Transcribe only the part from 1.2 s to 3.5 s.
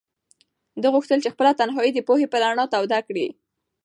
چې خپله تنهایي د پوهې په رڼا توده کړي.